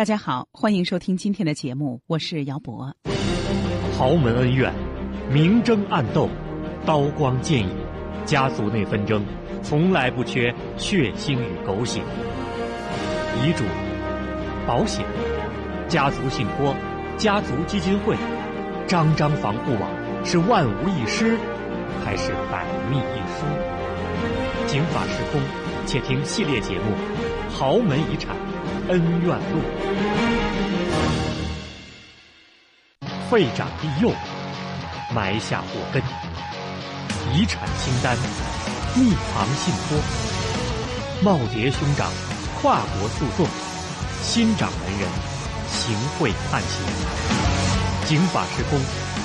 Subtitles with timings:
[0.00, 2.90] 大家好，欢迎收听今天的节目，我是姚博。
[3.98, 4.72] 豪门恩怨，
[5.30, 6.26] 明争暗斗，
[6.86, 7.68] 刀光剑影，
[8.24, 9.22] 家族内纷争
[9.62, 12.00] 从来不缺血腥与狗血。
[13.44, 13.62] 遗嘱、
[14.66, 15.04] 保险、
[15.86, 16.74] 家族信托、
[17.18, 18.16] 家族基金会，
[18.88, 19.90] 张张防护网
[20.24, 21.36] 是万无一失，
[22.02, 23.44] 还是百密一疏？
[24.66, 25.42] 警法时空，
[25.84, 26.84] 且听系列节目
[27.52, 28.34] 《豪门遗产
[28.88, 29.58] 恩怨路》。
[33.30, 34.12] 废长立幼，
[35.14, 36.02] 埋下祸根；
[37.32, 38.16] 遗产清单，
[38.96, 40.00] 密藏信托；
[41.22, 42.10] 耄耋兄长，
[42.60, 43.46] 跨国诉讼；
[44.22, 45.08] 新掌门人，
[45.68, 46.82] 行贿判刑。
[48.06, 48.80] 警法时空，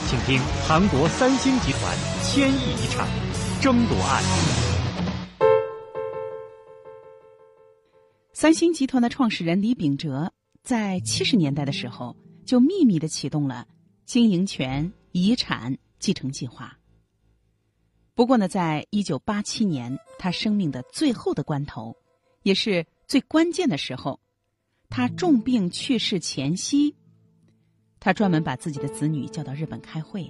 [0.07, 3.07] 请听韩国三星集团千亿遗产
[3.59, 4.74] 争夺案。
[8.35, 10.29] 三星集团的创始人李秉哲
[10.61, 12.13] 在七十年代的时候，
[12.45, 13.65] 就秘密的启动了。
[14.05, 16.77] 经营权遗产继承计划。
[18.13, 21.95] 不过呢，在一九八七年，他生命的最后的关头，
[22.43, 24.19] 也是最关键的时候，
[24.89, 26.93] 他重病去世前夕，
[28.01, 30.29] 他专门把自己的子女叫到日本开会，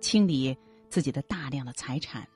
[0.00, 0.58] 清理
[0.90, 2.28] 自己的大量的财产。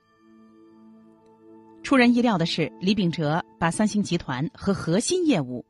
[1.82, 5.64] 出人意料的是，李秉哲把三星集团和核心业务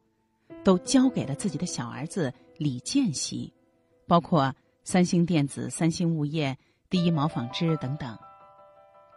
[0.65, 3.53] 都交给了自己的小儿子李健熙，
[4.07, 4.55] 包括。
[4.85, 6.57] 三星电子、三星物业、
[6.89, 8.19] 第一毛纺织等等，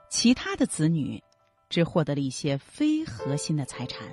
[0.09, 1.23] 其他的子女
[1.69, 4.05] 只获得了一些非核心的财产。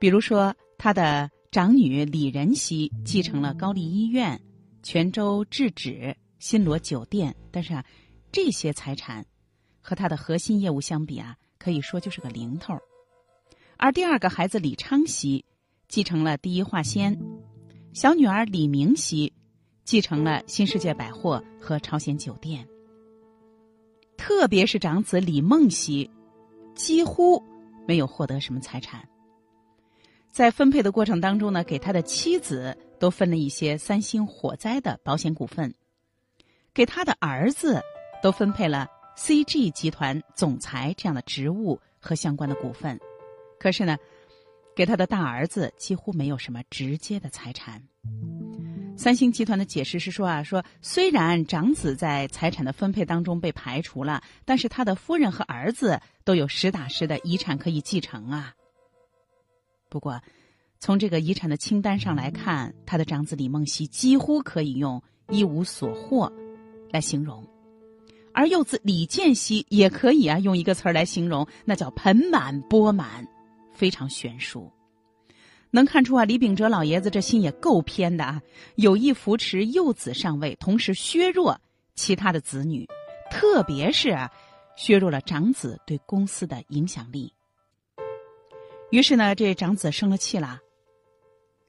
[0.00, 4.36] 比如说，他的长女李仁熙继承了高丽医院、
[4.82, 7.84] 泉州制纸、新罗酒店，但是啊，
[8.32, 9.24] 这些财产
[9.86, 12.76] 和他的核心业务相比啊，可以说就是个零头。
[13.76, 15.44] 而第二个孩子李昌熙
[15.86, 17.16] 继承了第一化纤，
[17.92, 19.32] 小女儿李明熙。
[19.84, 22.66] 继承了新世界百货和朝鲜酒店，
[24.16, 26.10] 特别是长子李梦熙，
[26.74, 27.40] 几乎
[27.86, 29.08] 没有获得什么财产。
[30.32, 35.72] 在分配的过程当中呢，给他的妻子都分了一些三星火灾的保险股份，
[36.74, 37.80] 给他的儿子
[38.20, 43.00] 都分配了 CG 集团总裁这样的职务和相关的股份。
[43.58, 43.96] 可是呢，
[44.74, 47.82] 给他的大儿子几乎没有什么直接的财产。
[48.96, 58.54] 三星集团的解释是说啊，说虽然长子在财产的分配当中被排除了，但是他的夫人和儿子都有实打实的遗产可以继承啊。
[59.88, 60.20] 不过，
[60.78, 66.30] 从这个遗产的清单上来看，他的长子李梦溪几乎可以用一无所获
[66.90, 67.46] 来形容，
[68.36, 73.26] 而幼子李建熙也可以啊用一个词儿来形容，那叫盆满钵满，
[73.72, 74.70] 非常悬殊。
[75.70, 78.42] 能看出啊，李秉哲老爷子这心也够偏的啊！
[78.74, 81.58] 有意扶持幼子上位，同时削弱
[81.94, 82.86] 其他的子女，
[83.30, 84.30] 特别是啊，
[84.76, 87.32] 削弱了长子对公司的影响力。
[88.90, 90.60] 于是呢，这长子生了气了。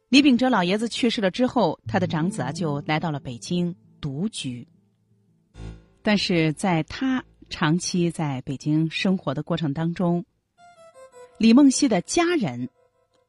[0.09, 4.67] 李秉哲老爷子去世了之后，他的长子啊就来到了北京独居。
[6.07, 10.23] 但是在他长期在北京生活的过程当中，
[11.37, 12.69] 李梦溪的家人。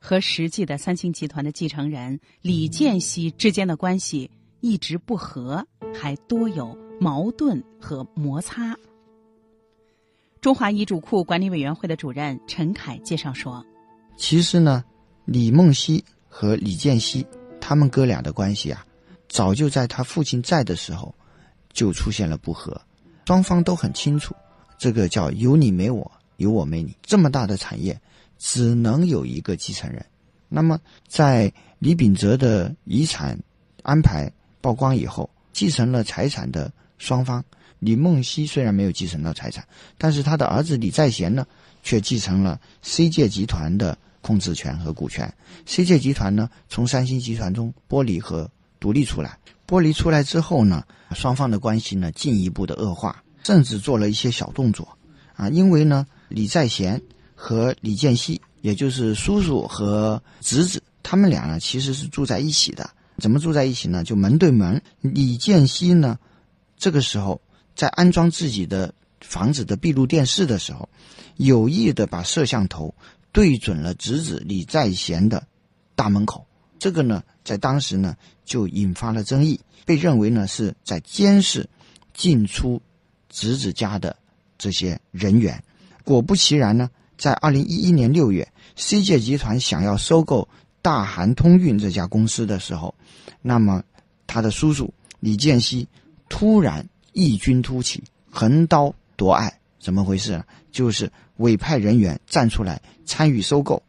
[0.00, 4.30] 和实际的三星集团的继承人李健熙之间的关系
[4.60, 8.76] 一直不和，还多有矛盾和摩擦。
[10.40, 13.66] 中华遗嘱库管理委员会的主任陈凯介绍说
[14.16, 14.84] ：“其实呢，
[15.24, 17.26] 李梦溪和李健熙
[17.60, 18.86] 他们哥俩的关系啊，
[19.28, 21.12] 早就在他父亲在的时候
[21.72, 22.80] 就出现了不和，
[23.26, 24.34] 双方都很清楚，
[24.78, 27.98] 这个叫有你没我，有我没你，这么大的产业。”
[28.40, 30.06] 只能有一个继承人。
[30.48, 33.36] 那么，在李秉哲的遗产
[33.82, 34.30] 安排
[34.60, 37.44] 曝光以后，继承了财产的双方，
[37.80, 39.66] 李梦溪虽然没有继承到财产，
[39.98, 41.44] 但是他的儿子李在贤呢，
[41.82, 45.34] 却继承了 C 界集团的控制权和股权。
[45.66, 48.48] C 界集团呢，从三星集团中剥离和
[48.78, 49.36] 独立出来。
[49.68, 50.82] 剥离出来之后呢，
[51.12, 54.88] 双方的关系呢进一步的恶化，甚至做了一些小动作。
[55.36, 57.00] 啊，因为呢，李在贤。
[57.40, 62.90] 和李建熙，也就是叔叔和侄子，他们俩呢其实是住在一起的。
[63.18, 64.02] 怎么住在一起呢？
[64.02, 64.82] 就门对门。
[65.02, 66.18] 李建熙呢，
[66.76, 67.40] 这个时候
[67.76, 70.88] 在安装自己的房子的闭路电视的时候，
[71.36, 72.92] 有意的把摄像头
[73.30, 75.46] 对准了侄子李在贤的
[75.94, 76.44] 大门口。
[76.78, 81.68] 这个呢，在当时呢就引发了争议，被认为呢是在监视
[82.14, 82.80] 进出
[83.28, 84.16] 侄子家的
[84.56, 85.62] 这些人员。
[86.04, 86.90] 果不其然呢。
[87.18, 88.46] 在二零一一年六月
[88.76, 90.48] ，C 界集团想要收购
[90.80, 92.94] 大韩通运这家公司的时候，
[93.42, 93.82] 那么
[94.24, 95.88] 他的叔叔李建熙
[96.28, 100.44] 突然异军突起，横刀夺爱，怎么回事呢？
[100.70, 103.82] 就是委派人员站出来参与收购，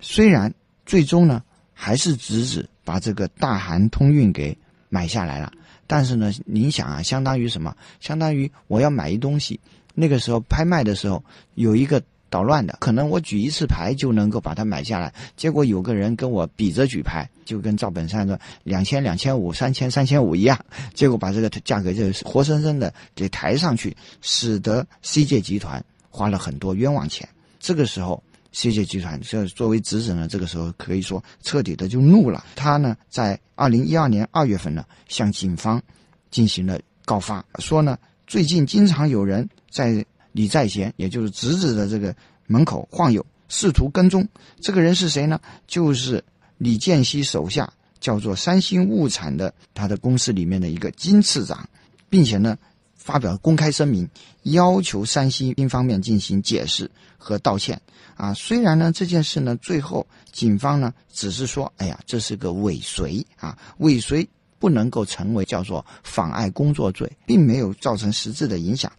[0.00, 0.54] 虽然
[0.86, 1.42] 最终呢
[1.84, 4.56] 还是直指把这个大韩通运给
[4.88, 5.52] 买下来了，
[5.88, 7.74] 但是呢，您想啊，相当于什么？
[7.98, 9.58] 相当于我要买一东西，
[9.92, 11.24] 那个时候拍卖的时候
[11.56, 12.00] 有一个。
[12.32, 20.58] 捣乱的，可能我举一次牌就能够把它买下来，结果有个人跟我比着举牌，就跟赵本山说两千、两千五、三千、三千五一样，
[20.94, 27.28] 结果把这个价格就活生生的给抬上去，使得 C 界集团花了很多冤枉钱。
[27.60, 28.22] 这个时候
[28.54, 32.44] ，CJ 集团这作为侄子呢，这个时候可以说彻底的就怒了。
[32.54, 35.82] 他呢，在二零一二年二月份呢，向警方
[36.30, 40.04] 进行了告发，说呢，最近经常有人在。
[40.34, 42.16] 李在贤，也就是侄子的这个
[42.46, 44.26] 门口晃悠，试图跟踪。
[44.62, 45.38] 这个人是谁呢？
[45.66, 46.24] 就是
[46.56, 47.70] 李建熙手下
[48.00, 51.68] 叫做三星物产的他的公司里面的一个金次长，
[52.08, 52.56] 并且呢，
[53.02, 54.08] 发表公开声明，
[54.44, 56.88] 要求三星方面进行解释
[57.18, 57.80] 和道歉。
[58.14, 64.28] 啊，虽然呢这件事呢，最后警方呢只是说，哎呀，这是个尾随啊，尾随
[64.60, 68.90] 不能够成为叫做妨碍工作罪，并没有造成实质的影响。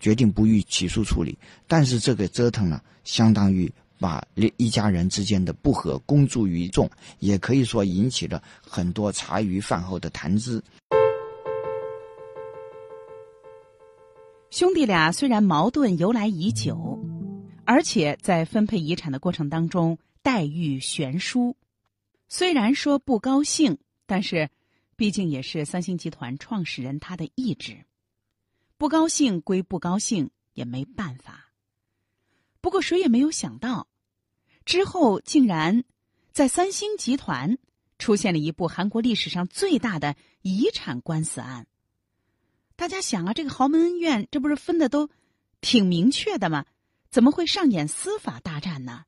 [0.00, 4.22] 决定不予起诉处理，但是这个折腾呢，相当于把
[4.58, 6.88] 一家人之间的不和公诸于众，
[7.18, 10.62] 也可以说引起了很多茶余饭后的谈资。
[14.50, 16.98] 兄弟俩虽然矛盾由来已久，
[17.66, 21.54] 而且在分配遗产的过程当中待遇悬殊，
[22.28, 24.48] 虽然说不高兴，但是
[24.96, 27.84] 毕竟也是三星集团创始人他的意志。
[28.78, 31.52] 不高兴归不高兴，也没办法。
[32.62, 33.86] 不过谁也没有想到，
[34.64, 35.84] 之后竟然
[36.32, 37.58] 在三星集团
[37.98, 41.66] 出现了一部韩国历史上最大的遗产官司案。
[42.78, 45.10] 大家想啊，这个豪门恩怨，这不是分的都
[45.60, 46.64] 挺明确的吗？
[47.10, 49.04] 怎么会上演司法大战呢？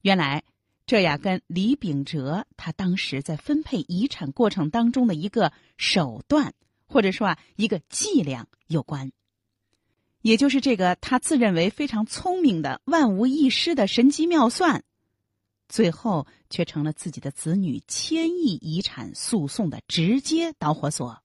[0.00, 0.42] 原来，
[0.84, 6.52] 这呀跟李秉哲他当时在分配遗产过程当中的一个手段。
[6.84, 9.12] 或者说啊，一个伎俩有关，
[10.20, 14.84] 也就是这个他自认为非常聪明的万无一失的神机妙算，
[15.70, 21.22] 最后却成了自己的子女千亿遗产诉讼的直接导火索。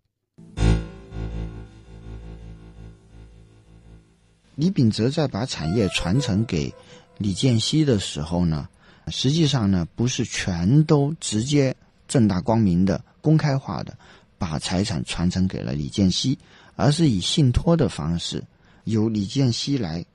[4.58, 6.74] 李秉哲在把产业传承给
[7.18, 8.68] 李建熙的时候呢，
[9.08, 11.74] 实际上呢不是全都直接
[12.10, 13.98] 正大光明的公开化的。
[14.40, 16.38] 把财产传承给了李建熙，
[16.76, 18.44] 而是以信托的方式，
[18.84, 20.06] 由李建熙来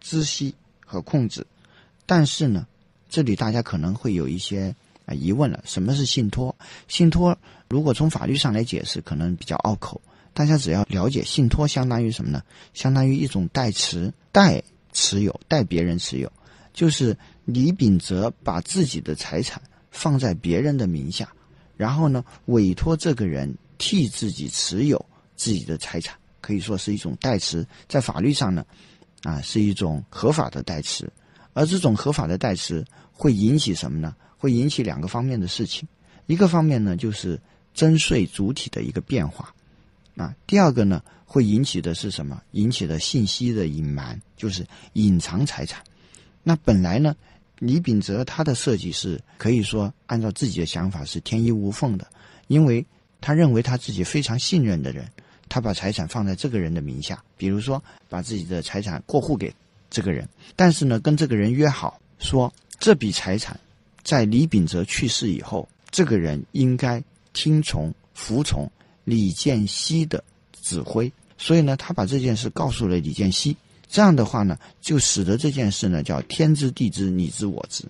[0.00, 0.52] 知悉
[0.84, 1.46] 和控制。
[2.04, 2.66] 但是呢，
[3.08, 4.74] 这里大家可能会有一些
[5.06, 6.52] 啊疑问了：什么是信托？
[6.88, 10.00] 信托如果从法律上来解释，可能比较拗口。
[10.38, 12.40] 大家只要了解，信托相当于什么呢？
[12.72, 14.62] 相当于一种代持、代
[14.92, 16.32] 持有、代别人持有，
[16.72, 21.28] 就是李秉哲把自己的财产放在别人的名下，
[21.76, 23.52] 然后呢，委托这个人。
[23.80, 25.06] 替自己持有
[25.36, 28.66] 自己的财产，可以说是一种代持，在法律上呢，
[29.22, 31.08] 啊，是一种合法的代持。
[31.52, 34.16] 而这种合法的代持会引起什么呢？
[34.36, 35.88] 会引起两个方面的事情。
[36.26, 37.40] 一个方面呢，就是
[37.72, 39.54] 征税主体的一个变化，
[40.18, 42.42] 啊，第二个呢，会引起的是什么？
[42.52, 45.82] 引起的信息的隐瞒，就是隐藏财产。
[46.42, 47.16] 那本来呢，
[47.58, 52.06] 李秉哲他的设计是可以说按照自己的想法是天衣无缝的，
[52.48, 52.84] 因为。
[53.20, 55.04] 他认为他自己非常信任的人，
[55.48, 59.52] 他把财产放在这个人的名下，比如说把自己的财产过户给
[59.90, 63.58] 这个人，但是呢，跟这个人约好说，这笔财产
[64.04, 68.70] 在李秉哲去世以后，这个人应该听从服从
[69.08, 70.22] 李建熙的
[70.60, 71.10] 指挥。
[71.36, 73.56] 所以呢，他把这件事告诉了李建熙，
[73.88, 77.84] 这样的话呢，就使得这件事呢叫天知地知你知我知，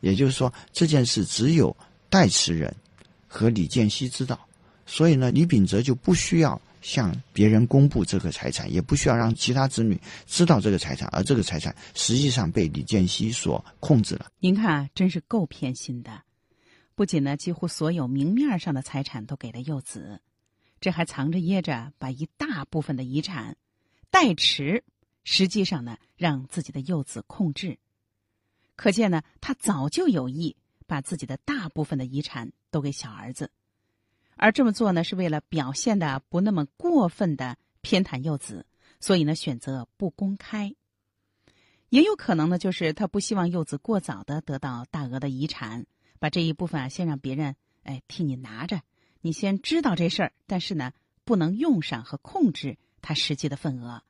[0.00, 1.76] 也就是说这件事只有
[2.08, 2.74] 代持人
[3.26, 4.38] 和李建熙知道。
[4.86, 14.26] 所以呢，李秉哲就不需要向别人公布这个财产，也不需要让其他子女知道这个财产，而这个财产实际上被李建熙所控制了。
[14.38, 16.22] 您看，真是够偏心的！
[16.94, 20.20] 不仅呢，几乎所有明面上的财产都给了幼子，
[20.82, 23.56] 这还藏着掖着把一大部分的遗产
[24.10, 24.82] 代持，
[25.22, 27.78] 实际上呢，让自己的幼子控制。
[28.74, 30.56] 可见呢，他早就有意
[30.88, 33.52] 把自己的大部分的遗产都给小儿子。
[34.34, 38.66] 而这么做呢，是为了表现的不那么过分的偏袒幼子，
[38.98, 40.74] 所以呢，选择不公开。
[41.90, 45.86] 也有可能呢，就是他不希望幼子过早的得到大额的遗产，
[46.18, 48.80] 把这一部分啊先让别人哎替你拿着，
[49.24, 50.92] 你先知道这事儿，但是呢
[51.24, 54.02] 不能用上和控制它实际的份额，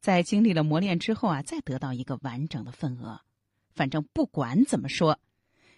[0.00, 3.20] 在经历了磨练之后啊，再得到一个完整的份额。
[3.74, 5.18] 反正不管怎么说，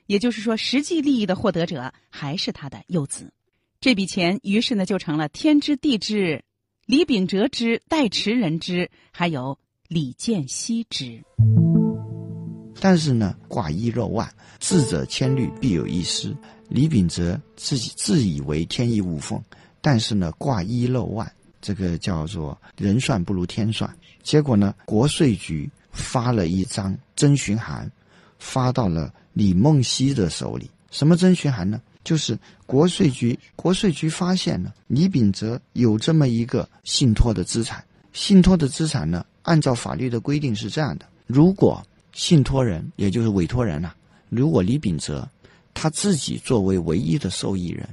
[0.06, 3.32] 也就是说，实际利益的获得者还是他的幼子。
[3.80, 6.44] 这笔钱于是呢就成了天知地知。
[6.86, 9.58] 李秉哲之代持人之，还有
[9.88, 11.22] 李建熙之。
[12.80, 16.34] 但是呢，挂一漏万，智者千虑必有一失。
[16.68, 19.42] 李秉哲自己自以为天衣无缝，
[19.80, 23.90] 但是呢，挂一漏万，这个叫做人算不如天算。
[24.22, 27.90] 结果呢，国税局发了一张征询函，
[28.38, 30.70] 发到了李梦溪的手里。
[30.90, 31.80] 什么征询函呢？
[32.04, 37.84] 就是国税局，国税局发现了李秉哲有这么一个信托的资产。
[38.14, 41.82] 信托的资产呢，按照法律的规定是这样的：如果
[42.12, 43.94] 信托人，也就是委托人啊，
[44.30, 45.28] 如果李秉哲
[45.80, 47.88] 他自己作为唯一的受益人，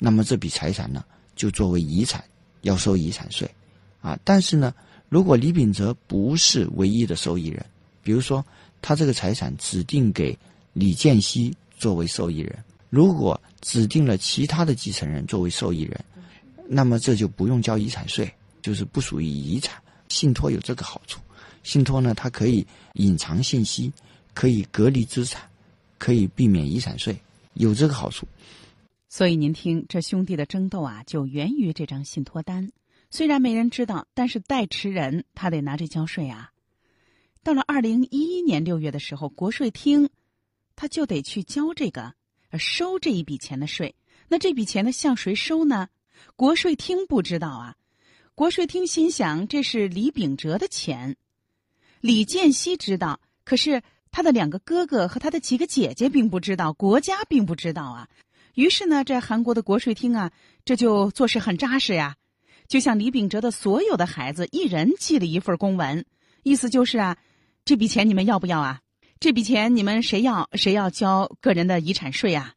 [0.00, 1.04] 那么这笔财产呢，
[1.36, 2.24] 就作为遗产
[2.62, 3.48] 要收遗产税，
[4.00, 4.18] 啊。
[4.24, 4.74] 但是呢，
[5.08, 7.64] 如果李秉哲不是唯一的受益人，
[8.02, 8.44] 比如说
[8.82, 10.36] 他这个财产指定给
[10.72, 12.58] 李建熙作为受益人。
[12.88, 16.04] 如果指定了其他的继承人作为受益人，
[16.66, 18.28] 那么这就不用交遗产税，
[18.60, 19.80] 就是不属于遗产。
[20.08, 21.20] 信托有这个好处，
[21.62, 23.92] 信托呢，它可以隐藏信息，
[24.34, 25.40] 可以隔离资产，
[26.00, 27.14] 可以避免遗产税，
[27.54, 28.26] 有这个好处。
[29.08, 32.72] 所以您听，这兄弟的争斗啊，就源于这张信托单。
[33.10, 36.50] 虽然没人知道，但是代持人他得拿这交税啊。
[37.42, 40.08] 到了二零一一年六月的时候，国税厅
[40.74, 42.14] 他就得去交这个。
[42.58, 43.94] 收这一笔钱的税，
[44.26, 45.88] 那这笔钱呢向谁收呢？
[46.34, 47.76] 国税厅不知道啊。
[48.34, 51.16] 国税厅心想，这是李秉哲的钱。
[52.00, 58.08] 李建熙知道，可是他的两个哥哥和他的几个姐姐并不知道，国家并不知道啊。
[58.54, 60.32] 于是呢，这韩国的国税厅啊，
[60.64, 62.16] 这就做事很扎实呀，
[62.66, 66.04] 就向李秉哲的所有的孩子一人寄了一份公文，
[66.42, 67.16] 意思就是啊，
[67.64, 68.80] 这笔钱你们要不要啊？
[69.20, 70.48] 这笔钱你们谁要？
[70.54, 72.54] 谁要交个人的遗产税啊？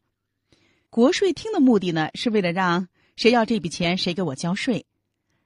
[0.89, 4.85] 国税厅的目的呢，是为了让谁要这笔钱谁给我交税。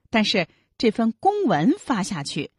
[0.10, 0.48] 但是
[0.78, 2.52] 这份公文发下去，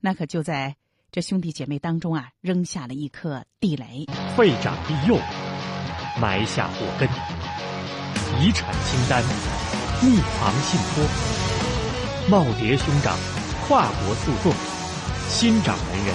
[0.00, 0.76] 那可就在
[1.10, 4.04] 这兄弟姐妹当中啊，扔下了一颗地雷。
[4.36, 5.18] 废长立幼，
[6.20, 7.08] 埋下祸根。
[8.38, 9.22] 遗产清单，
[10.02, 11.04] 密藏信托，
[12.28, 13.16] 耄耋兄长，
[13.66, 14.52] 跨国诉讼，
[15.30, 16.14] 新掌门人。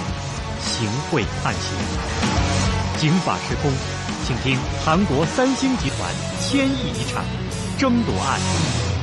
[0.60, 1.76] 行贿判刑，
[2.96, 3.72] 警法时空，
[4.24, 7.24] 请听韩国三星集团千亿遗产
[7.76, 8.93] 争夺案。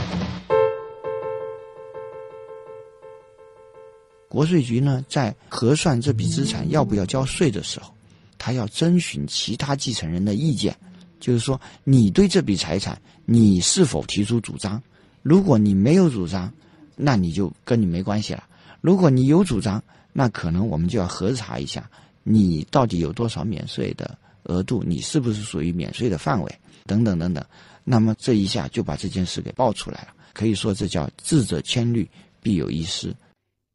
[4.31, 7.93] 国税局呢，在核算这笔资产要不要交税的时候，
[8.37, 10.73] 他要征询其他继承人的意见，
[11.19, 14.81] 就是说，你对这笔财产，你是否提出主张？
[15.21, 16.49] 如果你没有主张，
[16.95, 18.41] 那你就跟你没关系了；
[18.79, 19.83] 如果你有主张，
[20.13, 21.91] 那可能我们就要核查一下，
[22.23, 27.45] 你到底有多少免税的额度，你是不是属于免税的范围，等等等等。
[27.83, 32.09] 那么这一下就把这件事给爆出来了，可以说这叫智者千虑，
[32.41, 33.13] 必有一失。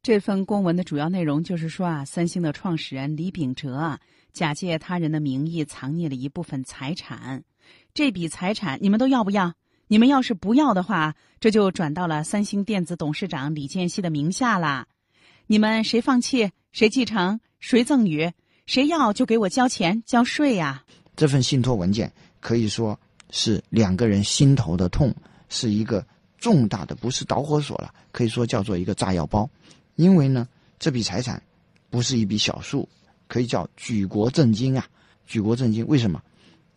[0.07, 3.99] 这份公文的主要内容就是说啊，三星的创始人李秉哲啊，
[4.33, 7.43] 假借他人的名义藏匿了一部分财产，
[7.93, 9.55] 这笔财产你们都要不要？
[9.89, 14.87] 你们要是不要的话，这就转到了三星电子董事长李健熙的名下啦。
[15.49, 18.31] 你们谁放弃，谁继承，谁赠与，
[18.65, 20.85] 谁要就给我交钱交税呀！
[21.17, 22.97] 这份信托文件可以说
[23.33, 25.13] 是两个人心头的痛，
[25.49, 26.07] 是一个
[26.39, 29.51] 重大的，不是导火索了，可以说叫做一个炸药包。
[29.97, 30.47] 因为呢，
[30.79, 31.43] 这笔财产
[31.91, 32.89] 不是一笔小数，
[33.27, 34.87] 可以叫举国震惊啊！
[35.27, 36.23] 举国震惊，为什么？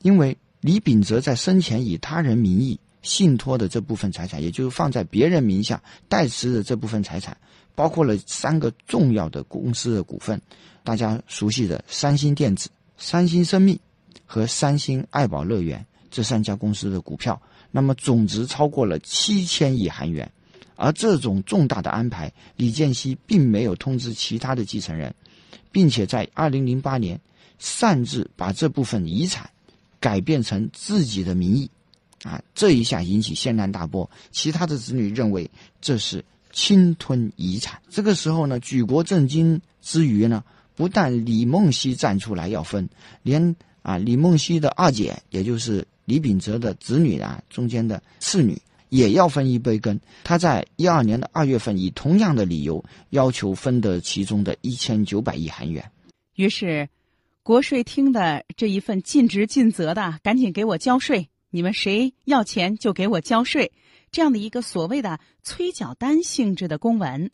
[0.01, 7.37] 因为李秉哲在生前以他人名义信托的这部分财产，也就是放在别人名下代持的这部分财产。
[7.75, 10.41] 包括了三个重要的公司的股份，
[10.83, 13.79] 大家熟悉的三星电子、三星生命
[14.25, 20.29] 和三星爱宝乐园这三家公司的股票，那么总值超过了七千亿韩元。
[20.79, 25.13] 而这种重大的安排，李建熙并没有通知其他的继承人，
[25.71, 27.19] 并且在二零零八年
[27.59, 29.49] 擅自把这部分遗产
[29.99, 31.69] 改变成自己的名义，
[32.23, 34.09] 啊，这一下引起轩然大波。
[34.31, 36.23] 其他的子女认为这是。
[36.51, 40.43] 侵吞遗产，这个时候呢，举国震惊之余呢，
[40.75, 42.89] 不但李梦溪站出来要分，
[43.21, 48.59] 连啊李梦溪的二姐，也就是李秉哲的子女啊，中间的次女
[48.89, 49.99] 也要分一杯羹。
[50.23, 55.89] 他在一二年的二月份，以同样的理由要求分得其中的一千九百亿韩元。
[56.35, 56.89] 于是，
[57.43, 61.29] 国税厅的这一份尽职尽责的，赶紧给我交税！
[61.51, 63.71] 你们谁要钱就给我交税，
[64.11, 67.31] 这样的一个所谓的催缴单性质的公文，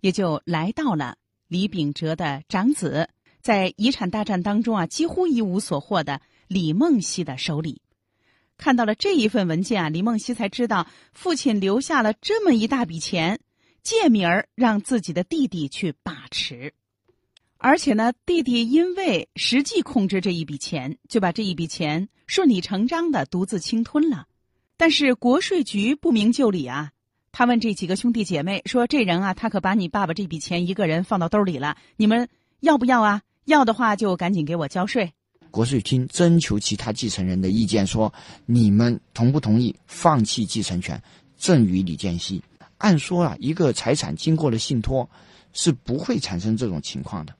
[0.00, 1.18] 也就来到了
[1.48, 3.10] 李秉哲的长子，
[3.42, 7.82] 在遗产大战当中啊几乎一无所获的李梦溪的手里。
[8.56, 13.38] 看到了这一份文件啊，李梦溪才知道父亲留下了这么一大笔钱，
[13.82, 16.72] 借名儿让自己的弟弟去把持。
[17.58, 24.26] 而且呢，弟弟因为实际控制这一笔钱，就把这一笔钱顺理成章的独自侵吞了。
[24.76, 26.90] 但是国税局不明就里啊，
[27.32, 32.28] 他问这几个兄弟姐妹说：“这人啊，他可把你爸爸这笔钱一个人放到兜里了，你们
[32.60, 33.22] 要不要啊？
[33.46, 35.12] 要的话就赶紧给我交税。”
[35.56, 38.12] 国税厅征求其他继承人的意见，说
[38.44, 41.02] ：“你们同不同意放弃继承权，
[41.38, 42.42] 赠与李建熙？”
[42.76, 45.08] 按说啊，一个财产经过了信托，
[45.54, 47.34] 是不会产生这种情况的。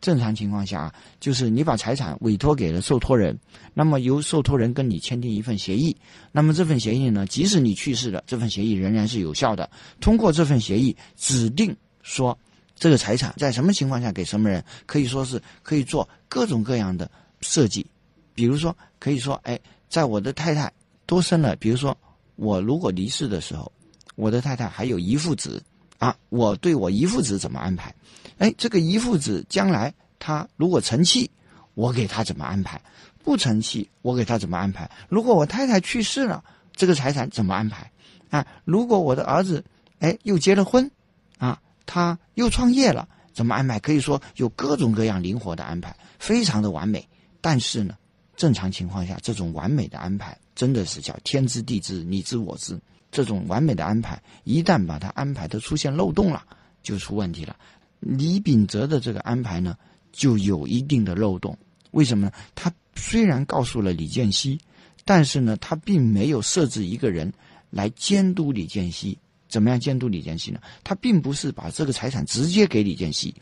[0.00, 3.38] 正常情况下啊，就是你把财产委托给了受托人，
[3.72, 5.96] 那么由受托人跟你签订一份协议，
[6.32, 9.70] 那么这份协议呢，即使你去世了，这份协议仍然是有效的。
[10.00, 11.72] 通过这份协议指定
[12.02, 12.36] 说，
[12.74, 17.08] 这个财产在什么情况下给什么人，可以说是可以做各种各样的
[17.40, 17.86] 设计，
[18.34, 20.72] 比如说可以说，哎，在我的太太
[21.06, 21.96] 多生了，比如说
[22.36, 23.70] 我如果离世的时候，
[24.16, 25.62] 我的太太还有遗腹子，
[25.98, 27.94] 啊，我对我遗腹子怎么安排？
[28.38, 31.30] 哎，这个遗父子将来他如果成器，
[31.74, 32.78] 我给他怎么安排；
[33.22, 34.90] 不成器，我给他怎么安排？
[35.08, 36.42] 如果我太太去世了，
[36.74, 37.90] 这个财产怎么安排？
[38.30, 39.64] 啊，如果我的儿子
[39.98, 40.90] 哎又结了婚，
[41.38, 43.78] 啊，他又创业了，怎么安排？
[43.80, 47.06] 可以说有各种各样灵活的安排，非常的完美。
[47.40, 47.96] 但是呢，
[48.36, 52.78] 正常情况下，这种完美的安排真的是叫天知地知，你知我知。
[53.10, 56.44] 这种完美的安排，一旦把它安排的出现漏洞了，
[56.82, 57.56] 就出问题了。
[57.98, 59.76] 李秉哲的这个安排呢，
[60.12, 61.58] 就有一定的漏洞。
[61.90, 62.32] 为什么呢？
[62.54, 64.58] 他虽然告诉了李建熙，
[65.04, 67.32] 但是呢，他并没有设置一个人
[67.68, 69.18] 来监督李建熙。
[69.48, 70.60] 怎么样监督李建熙呢？
[70.84, 73.34] 他并不是把这个财产直接给李建熙，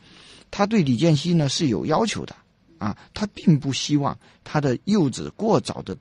[0.51, 2.35] 他对李建熙呢是有要求的
[2.79, 2.97] 啊。
[3.13, 5.97] 他并不希望他的幼子过早的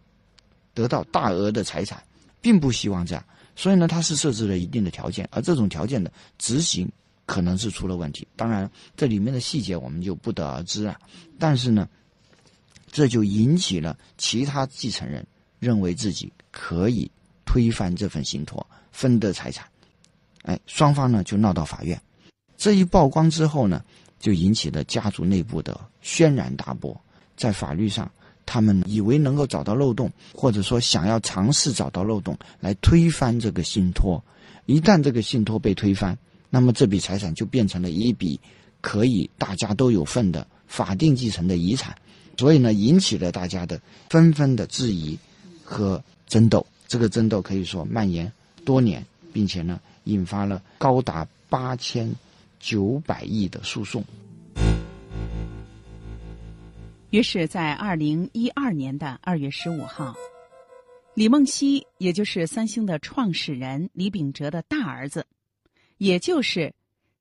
[0.74, 2.02] 得到大额的财产，
[2.42, 3.24] 并不希望这样。
[3.56, 6.90] 所以呢，他是设置了一定的条件，而这种条件的执行。
[7.26, 10.98] 可能是出了问题，当然这里面的细节我们就不得而知了。
[11.38, 11.86] 但是呢，
[12.90, 15.28] 这就引起了其他继承人
[15.60, 17.12] 认为自己可以
[17.44, 19.68] 推翻这份信托，分得财产。
[20.44, 22.02] 哎，双方呢就闹到法院。
[22.56, 23.84] 这一曝光之后呢，
[24.20, 26.96] 就引起了家族内部的轩然大波。
[27.36, 28.10] 在法律上，
[28.46, 34.24] 他们以为能够找到漏洞，或者说想要尝试找到漏洞来推翻这个信托。
[34.66, 36.18] 一旦这个信托被推翻，
[36.50, 38.40] 那么这笔财产就变成了一笔
[38.82, 41.96] 可以大家都有份的法定继承的遗产，
[42.38, 45.18] 所以呢，引起了大家的纷纷的质疑
[45.64, 46.66] 和争斗。
[46.88, 48.32] 这个争斗可以说蔓延
[48.66, 52.10] 多年，并且呢，引发了高达八千
[52.60, 54.04] 九百亿的诉讼。
[57.10, 60.14] 于是，在二零一二年的二月十五号，
[61.14, 65.26] 李梦溪，也就是三星的创始人李秉哲的大儿子。
[65.98, 66.74] 也就是，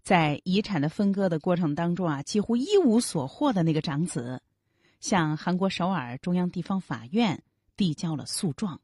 [0.02, 4.42] 在遗产的分割的过程当中啊，几乎一无所获的那个长子，
[5.00, 7.42] 向韩国首尔中央地方法院
[7.76, 8.80] 递交了诉状。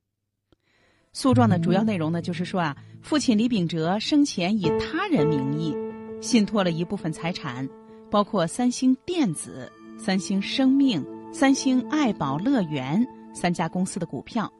[1.12, 5.74] 诉状的主要内容呢，就是说啊，父亲李秉哲生前以他人名义
[6.22, 7.68] 信托了一部分财产，
[8.08, 13.04] 包括三星电子、三星生命、三星爱宝乐园
[13.34, 14.50] 三家公司的股票，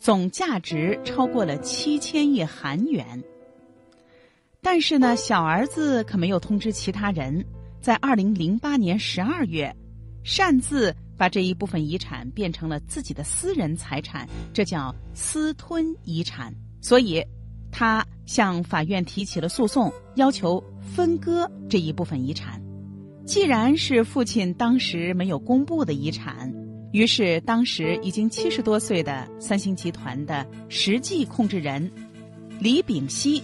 [0.00, 3.22] 总价值超过了七千亿韩元。
[4.60, 7.44] 但是呢，小儿子可没有通知其他人，
[7.80, 9.72] 在二零零八年十二月，
[10.24, 16.52] 擅自把这一部分遗产变成了自己的私人财产，这叫私吞遗产。
[16.80, 17.24] 所以，
[17.70, 22.60] 他向法院提起了诉讼，要求分割这一部分遗产。
[23.26, 26.52] 既然是父亲当时没有公布的遗产，
[26.92, 31.90] 于是当时已经七十多岁的三星集团的实际控制人
[32.60, 33.42] 李炳熙。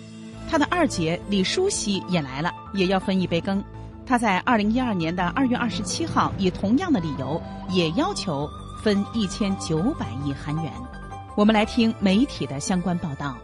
[0.49, 3.63] 他的二姐李淑熙也来了，也要分一杯羹。
[4.05, 8.49] 他在二零一二年的二月二十七号，以同样的理由，也要求
[8.83, 10.73] 分一千九百亿韩元。
[11.37, 13.39] 我们来听媒体的相关报道。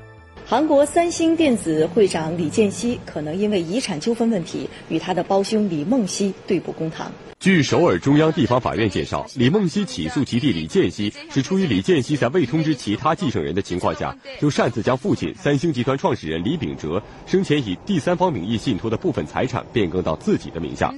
[0.49, 7.11] 韩国三星电子会长李健熙可能因为遗产纠纷问题与他的胞兄李梦熙对簿公堂。
[7.41, 20.95] 据首尔中央地方法院介绍，李梦熙起诉其弟李健熙，是出于李健熙在未通知其他继承人的情况下，就擅自将父亲三星集团创始人李秉哲生前以第三方名义信托的部分财产变更到自己的名下。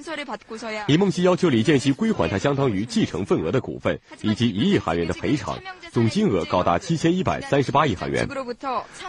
[0.87, 5.59] 李梦熙要求李健熙归还他相当于继承份额的股份，以及一亿韩元的赔偿，
[5.91, 8.27] 总金额高达七千一百三十八亿韩元。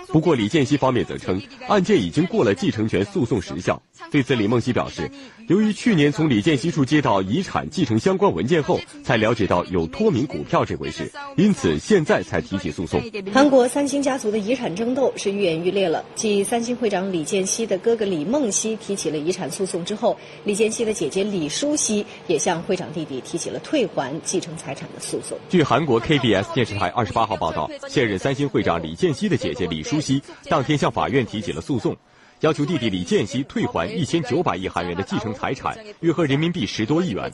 [0.08, 3.82] 不过，李健熙方面则称，案件已经过了继承权诉讼时效。
[4.12, 5.10] 对此，李梦熙表示，
[5.48, 13.02] 由于去年从李健熙处接到遗产继承相关文件后，才了解到有脱名股票这回事，因此现在才提起诉讼。
[13.34, 16.04] 韩国三星家族的遗产争斗是愈演愈烈了。
[16.16, 25.38] 继三星会长李健熙的哥哥李梦熙提起了遗产诉讼之后，李健熙的姐姐李淑熙也向会长弟弟提起了退还继承财产的诉讼。
[25.50, 30.19] 据韩国 KBS 电视台二十八号报道，现任三星会长李健熙的姐姐李淑熙
[30.50, 31.96] 当天向法院提起了诉讼。
[32.42, 37.30] 要求弟弟李健熙退还一千九百亿韩元的继承财产，约合人民币十多亿元。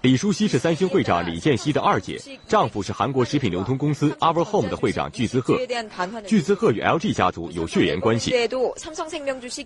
[0.00, 5.58] 李淑熙是三星会长李健熙的二姐，丈夫是韩国食品流通公司 Our Home 的会长具思赫。
[6.26, 8.32] 具思赫与 LG 家族有血缘关系。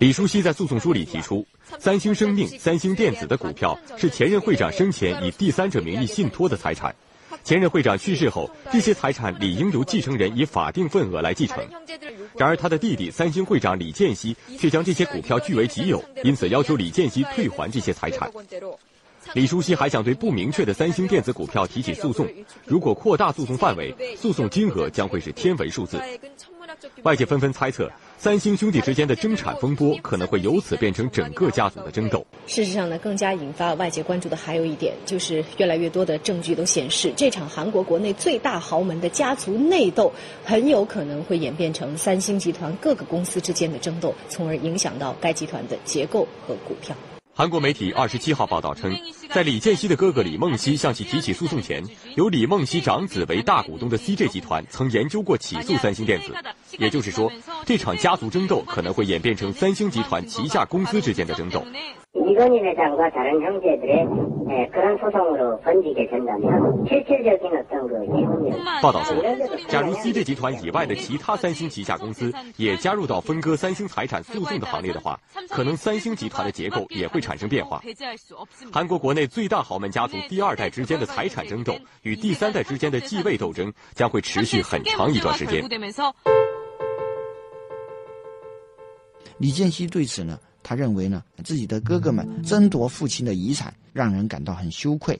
[0.01, 1.47] 李淑熙在诉讼书里提出，
[1.79, 6.93] 三星生命、三星电子的股票是前任会长生前以第三者名义信托的财产。
[7.43, 11.57] 前任会长去世后，这些财产理应由继承人以法定份额来继承。
[12.37, 18.31] 然而，他的弟弟三星会长李健熙却将这些股票据为己有，因此要求李健熙退还这些财产。
[19.33, 22.27] 李淑熙还想对不明确的三星电子股票提起诉讼，
[22.65, 26.01] 如果扩大诉讼范围，诉讼金额将会是天文数字。
[27.03, 32.25] 外界纷纷猜测，三星兄弟之间的争产风波可能会由此变成整个家族的争斗。
[32.51, 40.11] 事实上呢，更加引发外界关注的还有一点，就是越来越多的证据都显示，这场韩国国内最大豪门的家族内斗，
[40.43, 46.93] 很有可能会演变成三星集团各个公司之间的争斗，从而影响到该集团的结构和股票。
[47.33, 48.93] 韩国媒体二十七号报道称，
[49.29, 51.81] 在李健熙的哥哥李梦熙向其提起诉讼前，
[52.17, 56.35] 由李梦熙长子为大股东的 CJ 集团曾研究过起诉三星电子。
[56.77, 57.31] 也就是说，
[57.65, 61.63] 这场家族争斗可能会演变成三星集团旗下公司之间的争斗。
[68.81, 69.15] 报道说，
[69.67, 77.81] 假如 CJ 集团以外的其他三星旗下公司也加入到分割三星财产诉讼的行列的话，可能三星集团的结构也会产生变化。
[78.71, 85.63] 韩国国内最大豪门家族第二代之间的财产争斗与第三代之间的继位斗争将会持续很长一段时间。
[89.41, 90.39] 李健熙对此呢？
[90.61, 95.19] 他认为呢，自己的哥哥们争夺父亲的遗产，让人感到很羞愧。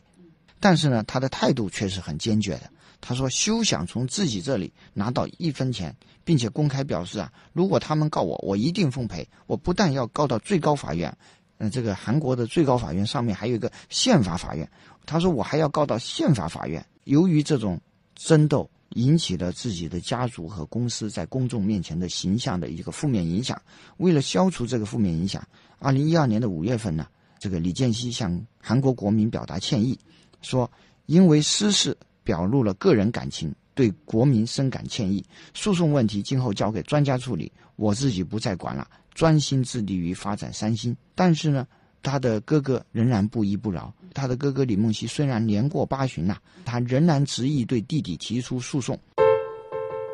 [0.59, 2.69] 但是呢，他的态度却是很坚决的。
[3.01, 9.27] 他说：“休想从自己这里拿到一分钱，并且公开表示啊，如果他们告我，我一定奉陪。
[9.47, 11.11] 我不但要告到最高法院，
[11.57, 14.69] 嗯，这个韩国的最高法院上面还有一个宪法法院。
[15.07, 16.85] 他说我还要告到宪法法院。
[17.05, 17.81] 由于这种
[18.15, 23.61] 争斗。”引起了自己的家族和公司在公众面前的形象的一个负面影响。
[23.97, 25.45] 为了消除这个负面影响，
[25.79, 27.07] 二零一二年的五月份呢，
[27.39, 29.97] 这个李健熙向韩国国民表达歉意，
[30.41, 30.69] 说
[31.05, 35.23] 因为私事表露了个人感情，对国民深感歉意。
[35.53, 40.95] 诉讼问题今后交给专家处理，我自己不再管了，专心致力于发展三星。
[41.15, 41.67] 但是呢。
[42.01, 43.93] 他的哥哥仍然不依不饶。
[44.13, 48.99] 他的哥哥李梦熙虽然年过八旬呐，他仍然执意对弟弟提出诉讼。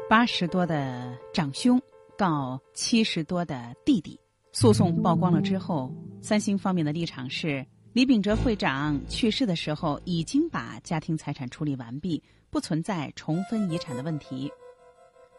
[0.09, 1.81] 八十多的长兄
[2.17, 4.19] 告七十多的弟弟，
[4.51, 14.49] 诉讼曝光了之后，三星方面的立场是：李秉哲会长去世的时候已经把家庭财产处理完毕，不存在重分遗产的问题。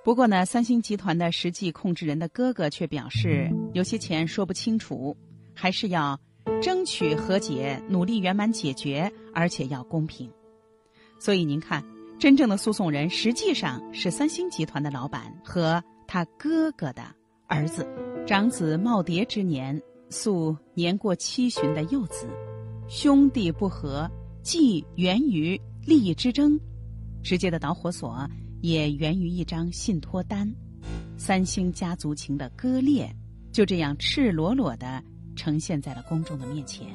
[0.05, 5.17] 不过呢，三星集团的实际控制人的哥哥却表示，有些钱说不清楚，
[5.55, 6.19] 还是要。
[6.61, 10.31] 争取和解，努力圆满解决，而且要公平。
[11.18, 11.85] 所以您看，
[12.18, 17.03] 真正的诉讼人实际上是三星集团的老板和他哥哥的
[17.47, 17.87] 儿子。
[18.27, 22.29] 长子耄耋之年诉年过七旬的幼子，
[22.88, 24.11] 兄弟不和
[24.42, 26.59] 既源于利益之争，
[27.23, 28.29] 直接的导火索
[28.61, 30.53] 也源于一张信托单。
[31.16, 33.11] 三星家族情的割裂，
[33.53, 35.03] 就这样赤裸裸的。
[35.38, 36.88] 呈现在了公众的面前，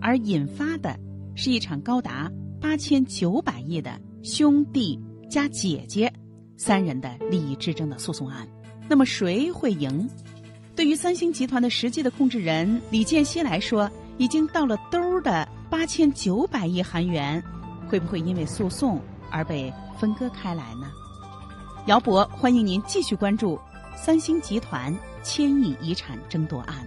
[0.00, 0.96] 而引发的
[1.34, 4.98] 是一场高达八千九百亿的兄弟
[5.28, 6.10] 加姐姐
[6.56, 8.46] 三人的利益之争的诉讼案。
[8.88, 10.08] 那么谁会赢？
[10.76, 17.42] 对于三星集团的实际的控制人李健熙来说，已经到了兜的八千九百亿韩元，
[17.88, 19.00] 会不会因为诉讼
[19.30, 20.86] 而被分割开来呢？
[21.86, 23.58] 姚博，欢迎您继续关注
[23.96, 26.86] 三星集团千亿遗产争夺案。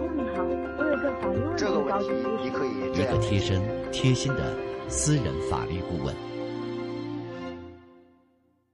[2.93, 4.55] 一个贴身、贴心的
[4.87, 6.30] 私人法律顾问。